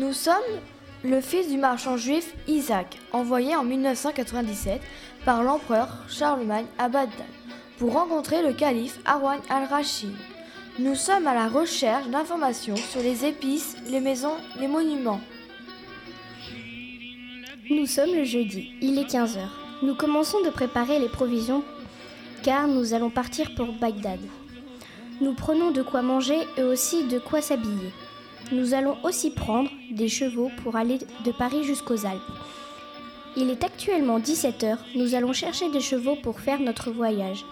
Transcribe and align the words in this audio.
Nous 0.00 0.14
sommes 0.14 0.34
le 1.04 1.20
fils 1.20 1.48
du 1.48 1.58
marchand 1.58 1.98
juif 1.98 2.34
Isaac, 2.48 2.98
envoyé 3.12 3.54
en 3.54 3.64
1997 3.64 4.80
par 5.26 5.42
l'empereur 5.42 5.88
Charlemagne 6.08 6.64
à 6.78 6.88
Bagdad 6.88 7.26
pour 7.76 7.92
rencontrer 7.92 8.42
le 8.42 8.54
calife 8.54 8.98
Arwan 9.04 9.40
al-Rashid. 9.50 10.14
Nous 10.78 10.94
sommes 10.94 11.26
à 11.26 11.34
la 11.34 11.48
recherche 11.48 12.08
d'informations 12.08 12.76
sur 12.76 13.02
les 13.02 13.26
épices, 13.26 13.76
les 13.90 14.00
maisons, 14.00 14.32
les 14.58 14.68
monuments. 14.68 15.20
Nous 17.68 17.84
sommes 17.84 18.14
le 18.14 18.24
jeudi, 18.24 18.72
il 18.80 18.98
est 18.98 19.12
15h. 19.12 19.48
Nous 19.82 19.94
commençons 19.94 20.40
de 20.42 20.48
préparer 20.48 20.98
les 20.98 21.10
provisions 21.10 21.62
car 22.42 22.68
nous 22.68 22.94
allons 22.94 23.10
partir 23.10 23.54
pour 23.54 23.74
Bagdad. 23.74 24.20
Nous 25.20 25.34
prenons 25.34 25.72
de 25.72 25.82
quoi 25.82 26.00
manger 26.00 26.38
et 26.56 26.62
aussi 26.62 27.04
de 27.04 27.18
quoi 27.18 27.42
s'habiller. 27.42 27.92
Nous 28.52 28.74
allons 28.74 28.96
aussi 29.04 29.30
prendre 29.30 29.70
des 29.90 30.08
chevaux 30.08 30.50
pour 30.62 30.76
aller 30.76 30.98
de 31.24 31.32
Paris 31.32 31.64
jusqu'aux 31.64 32.06
Alpes. 32.06 32.20
Il 33.36 33.48
est 33.48 33.62
actuellement 33.62 34.18
17h, 34.18 34.76
nous 34.96 35.14
allons 35.14 35.32
chercher 35.32 35.70
des 35.70 35.80
chevaux 35.80 36.16
pour 36.16 36.40
faire 36.40 36.58
notre 36.58 36.90
voyage. 36.90 37.44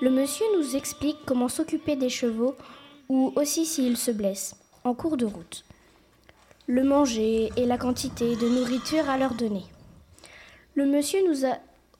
Le 0.00 0.10
monsieur 0.10 0.46
nous 0.56 0.76
explique 0.76 1.16
comment 1.26 1.48
s'occuper 1.48 1.96
des 1.96 2.08
chevaux 2.08 2.54
ou 3.08 3.32
aussi 3.34 3.66
s'ils 3.66 3.96
se 3.96 4.12
blessent 4.12 4.54
en 4.84 4.94
cours 4.94 5.16
de 5.16 5.26
route. 5.26 5.64
Le 6.68 6.84
manger 6.84 7.50
et 7.56 7.66
la 7.66 7.78
quantité 7.78 8.36
de 8.36 8.48
nourriture 8.48 9.10
à 9.10 9.18
leur 9.18 9.34
donner. 9.34 9.64
Le 10.76 10.86
monsieur 10.86 11.26
nous 11.28 11.44
a 11.44 11.56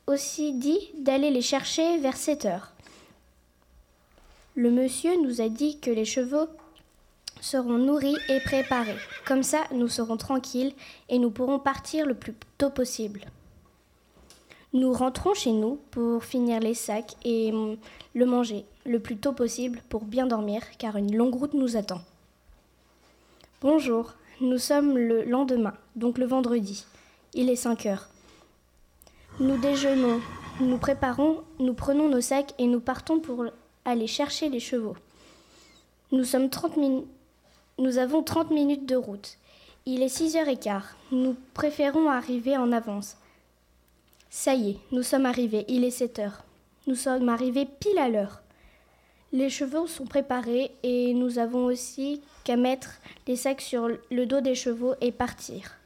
aussi 0.06 0.52
dit 0.52 0.78
d'aller 0.98 1.30
les 1.30 1.42
chercher 1.42 1.98
vers 1.98 2.16
7 2.16 2.44
heures. 2.44 2.72
Le 4.54 4.70
monsieur 4.70 5.20
nous 5.22 5.40
a 5.40 5.48
dit 5.48 5.80
que 5.80 5.90
les 5.90 6.04
chevaux 6.04 6.48
seront 7.40 7.78
nourris 7.78 8.16
et 8.28 8.40
préparés. 8.40 8.98
Comme 9.26 9.42
ça, 9.42 9.64
nous 9.72 9.88
serons 9.88 10.16
tranquilles 10.16 10.72
et 11.08 11.18
nous 11.18 11.30
pourrons 11.30 11.58
partir 11.58 12.06
le 12.06 12.14
plus 12.14 12.34
tôt 12.58 12.70
possible. 12.70 13.22
Nous 14.74 14.92
rentrons 14.92 15.34
chez 15.34 15.52
nous 15.52 15.78
pour 15.90 16.24
finir 16.24 16.60
les 16.60 16.74
sacs 16.74 17.16
et 17.24 17.52
le 18.14 18.26
manger 18.26 18.66
le 18.84 19.00
plus 19.00 19.16
tôt 19.16 19.32
possible 19.32 19.80
pour 19.88 20.04
bien 20.04 20.26
dormir 20.26 20.62
car 20.78 20.96
une 20.96 21.16
longue 21.16 21.34
route 21.34 21.54
nous 21.54 21.76
attend. 21.76 22.00
Bonjour, 23.62 24.14
nous 24.40 24.58
sommes 24.58 24.96
le 24.96 25.24
lendemain, 25.24 25.74
donc 25.96 26.18
le 26.18 26.26
vendredi. 26.26 26.84
Il 27.34 27.50
est 27.50 27.56
5 27.56 27.86
heures. 27.86 28.08
Nous 29.40 29.56
déjeunons, 29.56 30.20
nous 30.60 30.78
préparons, 30.78 31.42
nous 31.58 31.74
prenons 31.74 32.08
nos 32.08 32.20
sacs 32.20 32.54
et 32.58 32.66
nous 32.66 32.80
partons 32.80 33.20
pour 33.20 33.46
aller 33.84 34.06
chercher 34.06 34.48
les 34.48 34.60
chevaux. 34.60 34.96
Nous 36.12 36.24
sommes 36.24 36.50
30 36.50 36.76
minutes 36.76 37.06
nous 37.78 37.98
avons 37.98 38.22
30 38.22 38.50
minutes 38.50 38.86
de 38.86 38.96
route. 38.96 39.38
Il 39.86 40.02
est 40.02 40.14
6h15. 40.14 40.82
Nous 41.12 41.36
préférons 41.54 42.10
arriver 42.10 42.56
en 42.56 42.72
avance. 42.72 43.16
Ça 44.30 44.54
y 44.54 44.70
est, 44.70 44.78
nous 44.90 45.04
sommes 45.04 45.26
arrivés. 45.26 45.64
Il 45.68 45.84
est 45.84 45.90
7 45.90 46.18
heures. 46.18 46.44
Nous 46.86 46.96
sommes 46.96 47.28
arrivés 47.28 47.66
pile 47.66 47.98
à 47.98 48.08
l'heure. 48.08 48.42
Les 49.32 49.48
chevaux 49.48 49.86
sont 49.86 50.06
préparés 50.06 50.72
et 50.82 51.14
nous 51.14 51.38
avons 51.38 51.66
aussi 51.66 52.20
qu'à 52.44 52.56
mettre 52.56 52.94
les 53.26 53.36
sacs 53.36 53.60
sur 53.60 53.88
le 53.88 54.26
dos 54.26 54.40
des 54.40 54.54
chevaux 54.54 54.94
et 55.00 55.12
partir. 55.12 55.76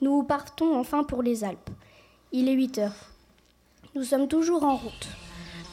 Nous 0.00 0.22
partons 0.22 0.78
enfin 0.78 1.04
pour 1.04 1.22
les 1.22 1.44
Alpes. 1.44 1.70
Il 2.32 2.48
est 2.48 2.52
8 2.52 2.78
heures. 2.78 3.10
Nous 3.94 4.04
sommes 4.04 4.28
toujours 4.28 4.64
en 4.64 4.76
route. 4.76 5.08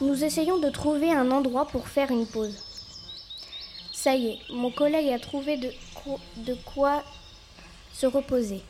Nous 0.00 0.24
essayons 0.24 0.58
de 0.58 0.68
trouver 0.68 1.10
un 1.12 1.30
endroit 1.30 1.66
pour 1.66 1.88
faire 1.88 2.10
une 2.10 2.26
pause. 2.26 2.71
Ça 4.02 4.16
y 4.16 4.30
est, 4.30 4.38
mon 4.50 4.72
collègue 4.72 5.10
a 5.10 5.20
trouvé 5.20 5.56
de, 5.56 6.54
quoi 6.64 7.04
se 7.92 8.04
reposer. 8.04 8.60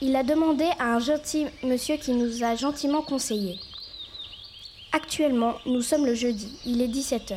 Il 0.00 0.16
a 0.16 0.24
demandé 0.24 0.64
à 0.80 0.96
un 0.96 0.98
gentil 0.98 1.46
monsieur 1.62 1.96
qui 1.98 2.10
nous 2.10 2.42
a 2.42 2.56
gentiment 2.56 3.02
conseillé. 3.02 3.60
Actuellement, 4.90 5.54
nous 5.66 5.82
sommes 5.82 6.04
le 6.04 6.16
jeudi, 6.16 6.58
il 6.66 6.82
est 6.82 6.88
17h. 6.88 7.36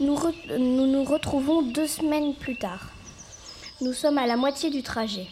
Nous, 0.00 0.18
nous 0.58 0.86
nous 0.88 1.04
retrouvons 1.04 1.62
deux 1.62 1.86
semaines 1.86 2.34
plus 2.34 2.56
tard. 2.56 2.90
Nous 3.80 3.92
sommes 3.92 4.18
à 4.18 4.26
la 4.26 4.36
moitié 4.36 4.70
du 4.70 4.82
trajet. 4.82 5.28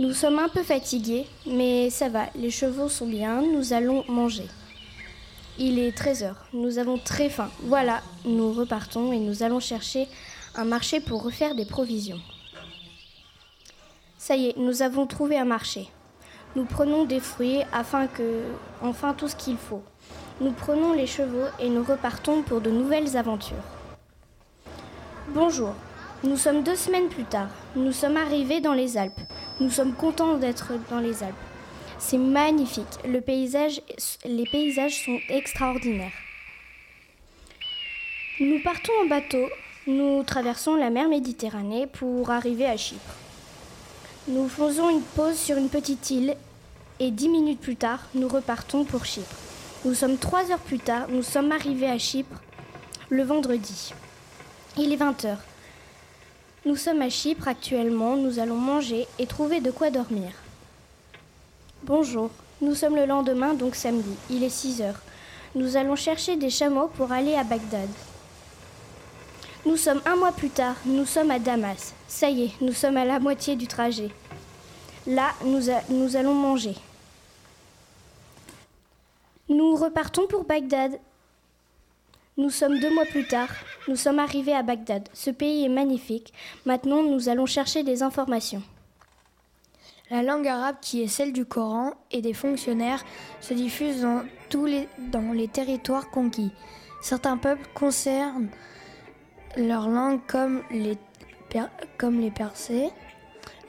Nous 0.00 0.14
sommes 0.14 0.40
un 0.40 0.48
peu 0.48 0.64
fatigués, 0.64 1.26
mais 1.46 1.90
ça 1.90 2.08
va, 2.08 2.26
les 2.34 2.50
chevaux 2.50 2.88
sont 2.88 3.06
bien, 3.06 3.40
nous 3.40 3.72
allons 3.72 4.04
manger. 4.08 4.48
Il 5.58 5.78
est 5.78 5.96
13h. 5.96 6.34
Nous 6.52 6.78
avons 6.78 6.98
très 6.98 7.28
faim. 7.28 7.50
Voilà, 7.62 8.00
nous 8.24 8.52
repartons 8.52 9.12
et 9.12 9.18
nous 9.18 9.42
allons 9.42 9.60
chercher 9.60 10.08
un 10.54 10.64
marché 10.64 11.00
pour 11.00 11.22
refaire 11.22 11.54
des 11.54 11.64
provisions. 11.66 12.20
Ça 14.18 14.36
y 14.36 14.48
est, 14.48 14.56
nous 14.56 14.82
avons 14.82 15.06
trouvé 15.06 15.38
un 15.38 15.44
marché. 15.44 15.88
Nous 16.56 16.64
prenons 16.64 17.04
des 17.04 17.20
fruits 17.20 17.62
afin 17.72 18.06
que, 18.06 18.42
enfin, 18.82 19.14
tout 19.14 19.28
ce 19.28 19.36
qu'il 19.36 19.56
faut. 19.56 19.82
Nous 20.40 20.52
prenons 20.52 20.92
les 20.92 21.06
chevaux 21.06 21.46
et 21.58 21.68
nous 21.68 21.84
repartons 21.84 22.42
pour 22.42 22.60
de 22.60 22.70
nouvelles 22.70 23.16
aventures. 23.16 23.56
Bonjour, 25.28 25.74
nous 26.24 26.36
sommes 26.36 26.62
deux 26.62 26.76
semaines 26.76 27.08
plus 27.08 27.24
tard. 27.24 27.48
Nous 27.76 27.92
sommes 27.92 28.16
arrivés 28.16 28.60
dans 28.60 28.74
les 28.74 28.96
Alpes. 28.96 29.20
Nous 29.60 29.70
sommes 29.70 29.94
contents 29.94 30.38
d'être 30.38 30.72
dans 30.90 31.00
les 31.00 31.22
Alpes. 31.22 31.49
C'est 32.00 32.18
magnifique. 32.18 32.86
Les 33.04 33.20
paysages 33.20 33.82
sont 35.04 35.18
extraordinaires. 35.28 36.10
Nous 38.40 38.58
partons 38.62 38.92
en 39.04 39.06
bateau. 39.06 39.46
Nous 39.86 40.22
traversons 40.22 40.76
la 40.76 40.88
mer 40.88 41.08
Méditerranée 41.08 41.86
pour 41.86 42.30
arriver 42.30 42.64
à 42.64 42.76
Chypre. 42.76 43.14
Nous 44.28 44.48
faisons 44.48 44.88
une 44.90 45.02
pause 45.02 45.36
sur 45.36 45.58
une 45.58 45.68
petite 45.68 46.10
île 46.10 46.36
et 47.00 47.10
dix 47.10 47.28
minutes 47.28 47.60
plus 47.60 47.76
tard, 47.76 48.00
nous 48.14 48.28
repartons 48.28 48.84
pour 48.84 49.04
Chypre. 49.04 49.36
Nous 49.84 49.94
sommes 49.94 50.18
trois 50.18 50.50
heures 50.50 50.58
plus 50.58 50.78
tard, 50.78 51.06
nous 51.08 51.22
sommes 51.22 51.52
arrivés 51.52 51.88
à 51.88 51.98
Chypre 51.98 52.40
le 53.10 53.24
vendredi. 53.24 53.92
Il 54.78 54.92
est 54.92 54.96
20 54.96 55.24
heures. 55.24 55.42
Nous 56.64 56.76
sommes 56.76 57.02
à 57.02 57.10
Chypre 57.10 57.48
actuellement, 57.48 58.16
nous 58.16 58.38
allons 58.38 58.56
manger 58.56 59.06
et 59.18 59.26
trouver 59.26 59.60
de 59.60 59.70
quoi 59.70 59.90
dormir. 59.90 60.30
Bonjour, 61.84 62.28
nous 62.60 62.74
sommes 62.74 62.94
le 62.94 63.06
lendemain, 63.06 63.54
donc 63.54 63.74
samedi. 63.74 64.14
Il 64.28 64.42
est 64.42 64.50
6 64.50 64.82
heures. 64.82 65.00
Nous 65.54 65.78
allons 65.78 65.96
chercher 65.96 66.36
des 66.36 66.50
chameaux 66.50 66.88
pour 66.88 67.10
aller 67.10 67.34
à 67.34 67.42
Bagdad. 67.42 67.88
Nous 69.64 69.78
sommes 69.78 70.02
un 70.04 70.16
mois 70.16 70.32
plus 70.32 70.50
tard, 70.50 70.76
nous 70.84 71.06
sommes 71.06 71.30
à 71.30 71.38
Damas. 71.38 71.94
Ça 72.06 72.28
y 72.28 72.44
est, 72.44 72.50
nous 72.60 72.74
sommes 72.74 72.98
à 72.98 73.06
la 73.06 73.18
moitié 73.18 73.56
du 73.56 73.66
trajet. 73.66 74.10
Là, 75.06 75.30
nous, 75.42 75.62
nous 75.88 76.16
allons 76.16 76.34
manger. 76.34 76.74
Nous 79.48 79.74
repartons 79.74 80.26
pour 80.26 80.44
Bagdad. 80.44 80.98
Nous 82.36 82.50
sommes 82.50 82.78
deux 82.78 82.92
mois 82.92 83.06
plus 83.06 83.26
tard, 83.26 83.48
nous 83.88 83.96
sommes 83.96 84.18
arrivés 84.18 84.54
à 84.54 84.62
Bagdad. 84.62 85.08
Ce 85.14 85.30
pays 85.30 85.64
est 85.64 85.70
magnifique. 85.70 86.34
Maintenant, 86.66 87.02
nous 87.02 87.30
allons 87.30 87.46
chercher 87.46 87.82
des 87.82 88.02
informations. 88.02 88.62
La 90.10 90.24
langue 90.24 90.48
arabe, 90.48 90.76
qui 90.82 91.02
est 91.02 91.06
celle 91.06 91.32
du 91.32 91.44
Coran 91.44 91.92
et 92.10 92.20
des 92.20 92.32
fonctionnaires, 92.32 93.04
se 93.40 93.54
diffuse 93.54 94.00
dans 94.00 94.24
tous 94.48 94.66
les, 94.66 94.88
territoires 95.48 96.10
conquis. 96.10 96.50
Certains 97.00 97.36
peuples 97.36 97.68
concernent 97.74 98.48
leur 99.56 99.88
langue 99.88 100.20
comme 100.26 100.62
les, 100.72 100.98
comme 101.96 102.20
les 102.20 102.32
Persais, 102.32 102.90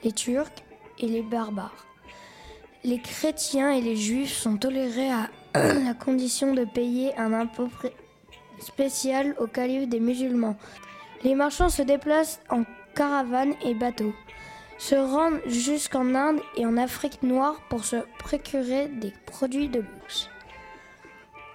les 0.02 0.10
Turcs 0.10 0.64
et 0.98 1.06
les 1.06 1.22
Barbares. 1.22 1.86
Les 2.82 2.98
chrétiens 2.98 3.70
et 3.70 3.80
les 3.80 3.94
juifs 3.94 4.32
sont 4.32 4.56
tolérés 4.56 5.12
à 5.12 5.28
la 5.54 5.94
condition 5.94 6.54
de 6.54 6.64
payer 6.64 7.16
un 7.16 7.32
impôt 7.32 7.68
spécial 8.58 9.36
au 9.38 9.46
calife 9.46 9.88
des 9.88 10.00
musulmans. 10.00 10.56
Les 11.22 11.36
marchands 11.36 11.68
se 11.68 11.82
déplacent 11.82 12.40
en 12.50 12.64
caravane 12.96 13.54
et 13.64 13.74
bateaux 13.74 14.12
se 14.82 14.96
rendent 14.96 15.40
jusqu'en 15.46 16.12
Inde 16.16 16.40
et 16.56 16.66
en 16.66 16.76
Afrique 16.76 17.22
noire 17.22 17.54
pour 17.68 17.84
se 17.84 17.98
procurer 18.18 18.88
des 18.88 19.12
produits 19.26 19.68
de 19.68 19.78
luxe. 19.78 20.28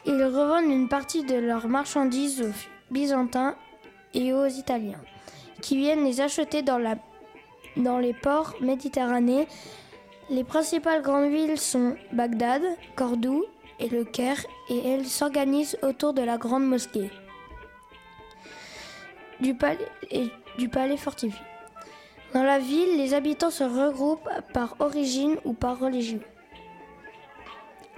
Ils 0.06 0.24
revendent 0.24 0.72
une 0.72 0.88
partie 0.88 1.26
de 1.26 1.36
leurs 1.36 1.68
marchandises 1.68 2.42
aux 2.42 2.94
Byzantins 2.94 3.58
et 4.14 4.32
aux 4.32 4.46
Italiens, 4.46 5.02
qui 5.62 5.76
viennent 5.76 6.06
les 6.06 6.22
acheter 6.22 6.62
dans, 6.62 6.80
les 8.00 8.14
ports 8.14 8.56
méditerranéens. 8.62 9.46
Les 10.30 10.46
principales 10.46 11.02
grandes 11.02 11.30
villes 11.30 11.60
sont 11.60 11.98
Bagdad, 12.14 12.62
Cordoue 12.96 13.44
et 13.82 13.90
Le 13.90 14.06
Caire, 14.06 14.40
et 14.70 14.88
elles 14.88 15.06
s'organisent 15.06 15.78
autour 15.82 16.14
de 16.14 16.22
la 16.22 16.38
grande 16.38 16.66
mosquée 16.66 17.12
et 19.42 20.28
du 20.58 20.70
palais 20.70 20.98
fortifié. 20.98 21.57
Dans 22.34 22.44
la 22.44 22.60
ville, 22.60 22.98
les 22.98 23.14
habitants 23.14 23.50
se 23.50 23.64
regroupent 23.64 24.30
par 24.54 24.76
origine 24.80 25.38
ou 25.46 25.54
par 25.54 25.80
religion. 25.80 26.20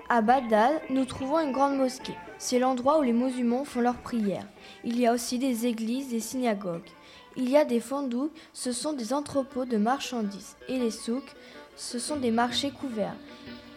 À 0.07 0.21
Bagdad, 0.21 0.81
nous 0.89 1.05
trouvons 1.05 1.39
une 1.39 1.51
grande 1.51 1.77
mosquée. 1.77 2.15
C'est 2.37 2.59
l'endroit 2.59 2.99
où 2.99 3.01
les 3.01 3.13
musulmans 3.13 3.65
font 3.65 3.81
leurs 3.81 3.97
prières. 3.97 4.47
Il 4.83 4.99
y 4.99 5.07
a 5.07 5.13
aussi 5.13 5.39
des 5.39 5.65
églises 5.65 6.13
et 6.13 6.19
synagogues. 6.19 6.89
Il 7.37 7.49
y 7.49 7.57
a 7.57 7.65
des 7.65 7.79
fondouks, 7.79 8.31
ce 8.53 8.71
sont 8.71 8.93
des 8.93 9.13
entrepôts 9.13 9.65
de 9.65 9.77
marchandises, 9.77 10.55
et 10.67 10.77
les 10.77 10.91
souks, 10.91 11.35
ce 11.75 11.99
sont 11.99 12.17
des 12.17 12.31
marchés 12.31 12.71
couverts. 12.71 13.15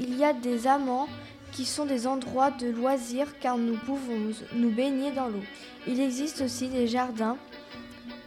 Il 0.01 0.17
y 0.19 0.25
a 0.25 0.33
des 0.33 0.67
amants 0.67 1.09
qui 1.53 1.65
sont 1.65 1.85
des 1.85 2.07
endroits 2.07 2.51
de 2.51 2.69
loisirs 2.69 3.39
car 3.39 3.59
nous 3.59 3.77
pouvons 3.77 4.33
nous 4.55 4.71
baigner 4.71 5.13
dans 5.13 5.29
l'eau. 5.29 5.43
Il 5.87 6.01
existe 6.01 6.41
aussi 6.41 6.69
des 6.69 6.89
jardins 6.89 7.37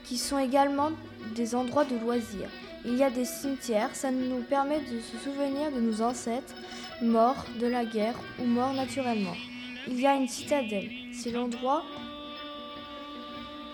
qui 0.04 0.18
sont 0.18 0.38
également 0.38 0.92
des 1.36 1.54
endroits 1.54 1.86
de 1.86 1.98
loisirs. 1.98 2.50
Il 2.86 2.96
y 2.96 3.04
a 3.04 3.10
des 3.10 3.26
cimetières, 3.26 3.96
ça 3.96 4.12
nous 4.12 4.42
permet 4.42 4.80
de 4.80 5.00
se 5.00 5.18
souvenir 5.18 5.72
de 5.72 5.80
nos 5.82 6.02
ancêtres 6.02 6.56
morts 7.02 7.46
de 7.60 7.68
la 7.68 7.84
guerre 7.86 8.16
ou 8.40 8.46
morts 8.46 8.74
naturellement. 8.74 9.36
Il 9.88 10.00
y 10.00 10.08
a 10.08 10.16
une 10.16 10.28
citadelle, 10.28 10.90
c'est 11.14 11.32
l'endroit 11.32 11.84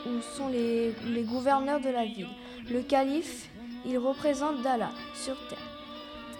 où 0.06 0.22
sont 0.36 0.48
les, 0.50 0.94
gouverneurs 1.24 1.80
de 1.80 1.90
la 1.90 2.06
ville. 2.06 2.28
Le 2.70 2.82
calife, 2.82 3.50
il 3.86 3.98
représente 3.98 4.62
d'Allah 4.62 4.92
sur 5.14 5.36
terre. 5.48 5.58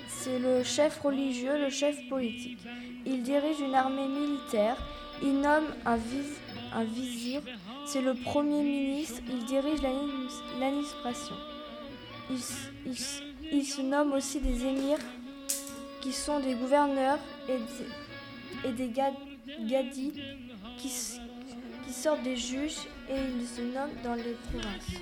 C'est 0.08 0.40
le 0.40 0.64
chef 0.64 1.00
religieux, 1.02 1.58
le 1.58 1.70
chef 1.70 1.96
politique. 2.10 2.60
Il 3.06 3.24
dirige 3.24 3.60
une 3.60 3.76
armée 3.76 4.08
militaire. 4.08 4.78
Il 5.24 5.40
nomme 5.42 5.66
un, 5.86 5.98
vis- 5.98 6.40
un 6.74 6.84
vizir. 6.84 7.42
C'est 7.86 8.02
le 8.02 8.14
premier 8.14 8.62
ministre. 8.64 9.22
Il 9.30 9.46
dirige 9.46 9.82
l'administ- 9.82 10.44
l'administration. 10.60 11.36
Il, 12.30 13.66
se 13.66 13.82
nomme 13.82 14.14
aussi 14.14 14.40
des 14.40 14.66
émirs 14.66 15.00
qui 16.02 16.14
sont 16.14 16.40
des 16.40 16.54
gouverneurs 16.56 17.20
et 17.50 17.58
des, 18.72 18.84
et 18.84 19.68
gadis 19.68 20.14
qui, 20.78 20.90
sortent 21.92 22.24
des 22.24 22.38
juges 22.38 22.88
et 23.10 23.16
ils 23.40 23.48
se 23.48 23.62
nomment 23.62 23.92
dans 24.04 24.16
les 24.16 24.36
provinces. 24.50 25.02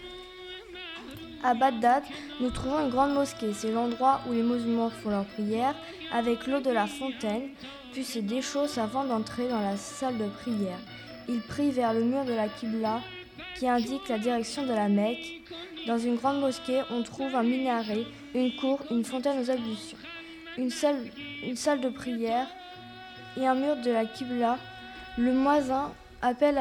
À 1.44 1.54
Bagdad, 1.54 2.04
nous 2.42 2.50
trouvons 2.50 2.80
une 2.84 2.90
grande 2.90 3.14
mosquée. 3.14 3.54
C'est 3.54 3.72
l'endroit 3.72 4.20
où 4.28 4.34
les 4.34 4.42
musulmans 4.42 4.90
font 4.90 5.10
leurs 5.12 5.26
prières 5.26 5.76
avec 6.12 6.48
l'eau 6.48 6.60
de 6.60 6.72
la 6.72 6.88
fontaine, 6.88 7.50
puis 7.94 8.04
se 8.04 8.20
déchaussent 8.20 8.78
avant 8.78 9.06
d'entrer 9.06 9.48
dans 9.48 9.62
la 9.62 9.78
salle 9.78 10.18
de 10.18 10.26
prière. 10.26 10.80
Ils 11.32 11.42
prient 11.42 11.70
vers 11.70 11.94
le 11.94 12.04
mur 12.04 12.26
de 12.26 12.34
la 12.34 12.48
Qibla 12.48 13.02
qui 13.56 13.68
indique 13.68 14.10
la 14.10 14.18
direction 14.18 14.64
de 14.64 14.74
la 14.74 14.90
Mecque. 14.90 15.44
Dans 15.86 16.00
une 16.00 16.16
grande 16.16 16.40
mosquée, 16.40 16.82
on 16.90 17.04
trouve 17.04 17.36
un 17.36 17.44
minaret, 17.44 18.06
une 18.34 18.56
cour, 18.56 18.80
une 18.90 19.06
fontaine 19.06 19.40
aux 19.40 19.52
ablutions, 19.52 19.98
une 20.58 20.72
salle, 20.72 21.82
de 21.82 21.90
prière 21.90 22.48
et 23.38 23.46
un 23.46 23.54
mur 23.54 23.76
de 23.76 23.92
la 23.92 24.06
Qibla. 24.06 24.58
Le 25.20 25.32
muezzin 25.32 25.92
appelle 26.24 26.60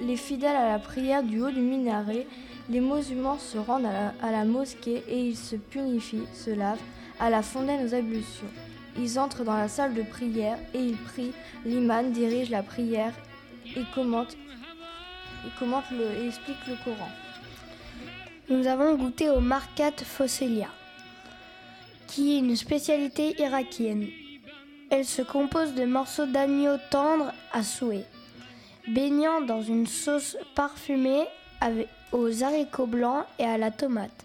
les 0.00 0.16
fidèles 0.16 0.56
à 0.56 0.68
la 0.68 0.78
prière 0.78 1.22
du 1.22 1.42
haut 1.42 1.50
du 1.50 1.60
minaret. 1.60 2.26
Les 2.70 2.80
musulmans 2.80 3.38
se 3.38 3.58
rendent 3.58 3.84
à 3.84 3.92
la, 3.92 4.14
à 4.22 4.32
la 4.32 4.46
mosquée 4.46 5.04
et 5.06 5.20
ils 5.20 5.36
se 5.36 5.54
punifient, 5.54 6.26
se 6.32 6.48
lavent 6.48 6.80
à 7.20 7.28
la 7.28 7.42
fontaine 7.42 7.86
aux 7.86 7.94
ablutions. 7.94 8.48
Ils 8.98 9.18
entrent 9.18 9.44
dans 9.44 9.56
la 9.56 9.68
salle 9.68 9.92
de 9.92 10.02
prière 10.02 10.56
et 10.72 10.80
ils 10.80 10.96
prient. 10.96 11.32
L'imam 11.66 12.12
dirige 12.12 12.48
la 12.48 12.62
prière 12.62 13.12
et 13.74 13.84
commente, 13.94 14.36
le, 15.90 16.26
explique 16.26 16.66
le 16.68 16.76
Coran. 16.84 17.08
Nous 18.48 18.66
avons 18.66 18.94
goûté 18.94 19.28
au 19.28 19.40
markat 19.40 19.92
Fosselia, 20.04 20.68
qui 22.06 22.34
est 22.34 22.38
une 22.38 22.56
spécialité 22.56 23.34
irakienne. 23.40 24.08
Elle 24.90 25.04
se 25.04 25.22
compose 25.22 25.74
de 25.74 25.84
morceaux 25.84 26.26
d'agneau 26.26 26.76
tendre 26.90 27.32
à 27.52 27.64
souhait, 27.64 28.06
baignant 28.86 29.40
dans 29.40 29.62
une 29.62 29.86
sauce 29.86 30.36
parfumée 30.54 31.24
aux 32.12 32.44
haricots 32.44 32.86
blancs 32.86 33.24
et 33.38 33.44
à 33.44 33.58
la 33.58 33.72
tomate. 33.72 34.24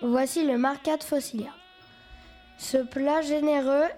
Voici 0.00 0.46
le 0.46 0.56
markat 0.56 0.98
Fosselia. 0.98 1.50
Ce 2.56 2.78
plat 2.78 3.20
généreux, 3.20 3.88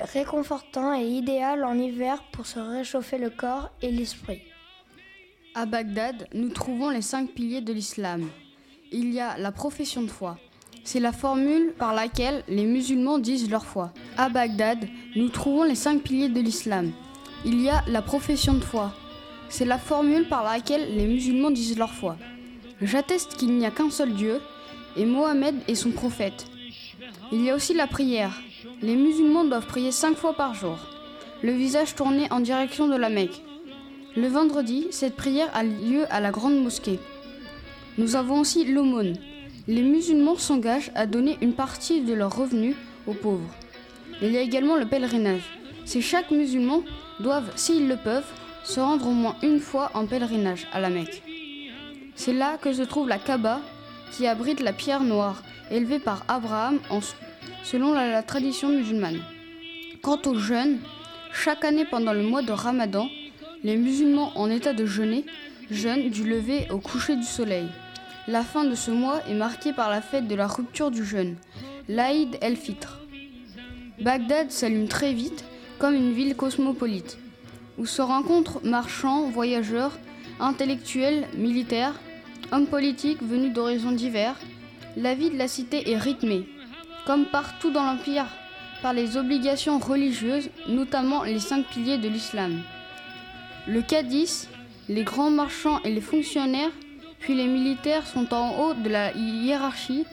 réconfortant 0.00 0.94
et 0.94 1.06
idéal 1.06 1.64
en 1.64 1.78
hiver 1.78 2.22
pour 2.32 2.46
se 2.46 2.58
réchauffer 2.58 3.18
le 3.18 3.30
corps 3.30 3.70
et 3.82 3.90
l'esprit. 3.90 4.42
À 5.54 5.66
Bagdad, 5.66 6.28
nous 6.34 6.50
trouvons 6.50 6.90
les 6.90 7.02
cinq 7.02 7.30
piliers 7.30 7.60
de 7.60 7.72
l'islam. 7.72 8.28
Il 8.92 9.12
y 9.12 9.20
a 9.20 9.38
la 9.38 9.52
profession 9.52 10.02
de 10.02 10.10
foi. 10.10 10.36
C'est 10.82 11.00
la 11.00 11.12
formule 11.12 11.72
par 11.78 11.94
laquelle 11.94 12.44
les 12.48 12.64
musulmans 12.64 13.18
disent 13.18 13.48
leur 13.48 13.64
foi. 13.64 13.92
À 14.18 14.28
Bagdad, 14.28 14.86
nous 15.16 15.28
trouvons 15.28 15.64
les 15.64 15.74
cinq 15.74 16.02
piliers 16.02 16.28
de 16.28 16.40
l'islam. 16.40 16.92
Il 17.44 17.60
y 17.60 17.70
a 17.70 17.84
la 17.86 18.02
profession 18.02 18.54
de 18.54 18.64
foi. 18.64 18.92
C'est 19.48 19.64
la 19.64 19.78
formule 19.78 20.28
par 20.28 20.44
laquelle 20.44 20.94
les 20.96 21.06
musulmans 21.06 21.50
disent 21.50 21.78
leur 21.78 21.92
foi. 21.92 22.16
J'atteste 22.82 23.36
qu'il 23.36 23.56
n'y 23.56 23.64
a 23.64 23.70
qu'un 23.70 23.90
seul 23.90 24.12
Dieu, 24.12 24.40
et 24.96 25.06
Mohammed 25.06 25.54
est 25.68 25.74
son 25.74 25.90
prophète. 25.90 26.46
Il 27.32 27.42
y 27.42 27.50
a 27.50 27.54
aussi 27.54 27.74
la 27.74 27.86
prière. 27.86 28.32
Les 28.82 28.96
musulmans 28.96 29.44
doivent 29.44 29.66
prier 29.66 29.92
cinq 29.92 30.16
fois 30.16 30.34
par 30.34 30.54
jour, 30.54 30.76
le 31.42 31.52
visage 31.52 31.94
tourné 31.94 32.26
en 32.30 32.40
direction 32.40 32.88
de 32.88 32.96
la 32.96 33.08
Mecque. 33.08 33.42
Le 34.16 34.28
vendredi, 34.28 34.86
cette 34.90 35.16
prière 35.16 35.50
a 35.54 35.62
lieu 35.64 36.04
à 36.10 36.20
la 36.20 36.30
grande 36.30 36.62
mosquée. 36.62 36.98
Nous 37.98 38.16
avons 38.16 38.40
aussi 38.40 38.64
l'aumône. 38.64 39.16
Les 39.66 39.82
musulmans 39.82 40.36
s'engagent 40.36 40.90
à 40.94 41.06
donner 41.06 41.36
une 41.40 41.54
partie 41.54 42.00
de 42.02 42.12
leurs 42.14 42.34
revenus 42.36 42.76
aux 43.06 43.14
pauvres. 43.14 43.54
Il 44.22 44.30
y 44.32 44.36
a 44.36 44.40
également 44.42 44.76
le 44.76 44.86
pèlerinage. 44.86 45.58
C'est 45.84 46.00
chaque 46.00 46.30
musulman 46.30 46.82
doivent, 47.20 47.50
s'ils 47.56 47.88
le 47.88 47.96
peuvent, 47.96 48.30
se 48.62 48.80
rendre 48.80 49.06
au 49.08 49.12
moins 49.12 49.36
une 49.42 49.60
fois 49.60 49.90
en 49.94 50.06
pèlerinage 50.06 50.66
à 50.72 50.80
la 50.80 50.90
Mecque. 50.90 51.22
C'est 52.14 52.32
là 52.32 52.56
que 52.60 52.72
se 52.72 52.82
trouve 52.82 53.08
la 53.08 53.18
Kaaba, 53.18 53.60
qui 54.12 54.26
abrite 54.26 54.60
la 54.60 54.72
pierre 54.72 55.02
noire, 55.02 55.42
élevée 55.70 55.98
par 55.98 56.24
Abraham 56.28 56.78
en- 56.90 57.00
selon 57.62 57.92
la, 57.92 58.22
tradition 58.22 58.68
musulmane. 58.68 59.20
Quant 60.02 60.20
aux 60.26 60.38
jeûnes, 60.38 60.78
chaque 61.32 61.64
année 61.64 61.86
pendant 61.90 62.12
le 62.12 62.22
mois 62.22 62.42
de 62.42 62.52
Ramadan, 62.52 63.08
les 63.62 63.76
musulmans 63.76 64.32
en 64.36 64.50
état 64.50 64.72
de 64.72 64.86
jeûner 64.86 65.24
jeûnent 65.70 66.10
du 66.10 66.28
lever 66.28 66.66
au 66.70 66.78
coucher 66.78 67.16
du 67.16 67.24
soleil. 67.24 67.66
La 68.28 68.42
fin 68.42 68.64
de 68.64 68.74
ce 68.74 68.90
mois 68.90 69.20
est 69.28 69.34
marquée 69.34 69.72
par 69.72 69.90
la 69.90 70.00
fête 70.00 70.28
de 70.28 70.34
la 70.34 70.46
rupture 70.46 70.90
du 70.90 71.04
jeûne, 71.04 71.36
l'Aïd 71.88 72.38
el-Fitr. 72.40 73.00
Bagdad 74.00 74.50
s'allume 74.50 74.88
très 74.88 75.12
vite 75.12 75.44
comme 75.78 75.94
une 75.94 76.12
ville 76.12 76.36
cosmopolite, 76.36 77.18
où 77.78 77.86
se 77.86 78.02
rencontrent 78.02 78.60
marchands, 78.64 79.28
voyageurs, 79.28 79.98
intellectuels, 80.40 81.26
militaires, 81.36 81.94
hommes 82.52 82.66
politiques 82.66 83.22
venus 83.22 83.52
d'horizons 83.52 83.92
divers. 83.92 84.36
La 84.96 85.14
vie 85.14 85.30
de 85.30 85.36
la 85.36 85.48
cité 85.48 85.90
est 85.90 85.98
rythmée, 85.98 86.46
comme 87.06 87.26
partout 87.26 87.70
dans 87.70 87.84
l'Empire, 87.84 88.26
par 88.82 88.92
les 88.92 89.16
obligations 89.16 89.78
religieuses, 89.78 90.50
notamment 90.68 91.22
les 91.22 91.40
cinq 91.40 91.66
piliers 91.66 91.98
de 91.98 92.08
l'islam. 92.08 92.60
Le 93.66 93.80
Cadiz, 93.82 94.48
les 94.88 95.04
grands 95.04 95.30
marchands 95.30 95.80
et 95.84 95.92
les 95.92 96.00
fonctionnaires, 96.00 96.70
puis 97.18 97.34
les 97.34 97.46
militaires 97.46 98.06
sont 98.06 98.34
en 98.34 98.58
haut 98.60 98.74
de 98.74 98.88
la 98.88 99.12
hiérarchie, 99.14 100.04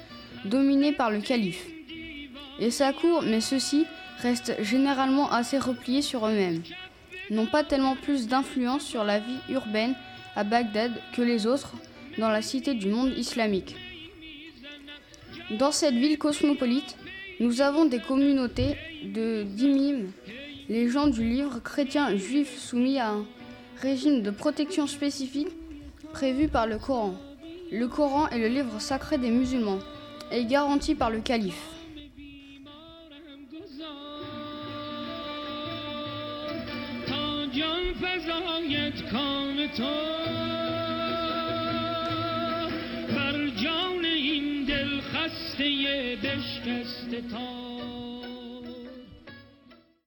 dominée 0.45 0.93
par 0.93 1.11
le 1.11 1.19
calife. 1.19 1.65
Et 2.59 2.71
sa 2.71 2.93
cour, 2.93 3.23
mais 3.23 3.41
ceux-ci 3.41 3.85
restent 4.19 4.55
généralement 4.61 5.29
assez 5.31 5.57
repliés 5.57 6.01
sur 6.01 6.25
eux-mêmes, 6.25 6.61
n'ont 7.29 7.47
pas 7.47 7.63
tellement 7.63 7.95
plus 7.95 8.27
d'influence 8.27 8.83
sur 8.83 9.03
la 9.03 9.19
vie 9.19 9.39
urbaine 9.49 9.95
à 10.35 10.43
Bagdad 10.43 10.93
que 11.13 11.21
les 11.21 11.47
autres 11.47 11.73
dans 12.17 12.29
la 12.29 12.41
cité 12.41 12.73
du 12.73 12.87
monde 12.87 13.13
islamique. 13.17 13.75
Dans 15.58 15.72
cette 15.72 15.94
ville 15.94 16.18
cosmopolite, 16.18 16.96
nous 17.38 17.60
avons 17.60 17.84
des 17.84 18.00
communautés 18.00 18.76
de 19.04 19.44
d'imams, 19.44 20.10
les 20.68 20.88
gens 20.88 21.06
du 21.06 21.22
livre 21.22 21.60
chrétien 21.62 22.16
juif 22.16 22.58
soumis 22.58 22.98
à 22.98 23.10
un 23.10 23.26
régime 23.80 24.22
de 24.22 24.30
protection 24.30 24.86
spécifique 24.86 25.48
prévu 26.12 26.48
par 26.48 26.66
le 26.66 26.78
Coran. 26.78 27.14
Le 27.70 27.86
Coran 27.88 28.28
est 28.28 28.38
le 28.38 28.48
livre 28.48 28.80
sacré 28.80 29.18
des 29.18 29.30
musulmans 29.30 29.78
et 30.32 30.44
garanti 30.46 30.94
par 30.94 31.10
le 31.10 31.20
calife. 31.20 31.72
تا 37.06 37.46
جان 37.54 37.94
فزاید 38.00 39.10
کام 39.10 39.66
تو 39.76 40.39
بشکسته 46.23 47.21
تا 47.31 47.80